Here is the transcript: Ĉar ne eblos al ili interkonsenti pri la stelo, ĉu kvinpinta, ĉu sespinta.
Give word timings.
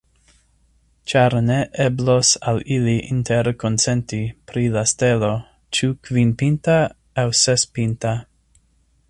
Ĉar 1.11 1.33
ne 1.49 1.57
eblos 1.83 2.31
al 2.51 2.61
ili 2.77 2.95
interkonsenti 3.17 4.23
pri 4.53 4.65
la 4.77 4.85
stelo, 4.93 5.31
ĉu 5.79 5.93
kvinpinta, 6.09 6.81
ĉu 7.23 7.39
sespinta. 7.45 8.17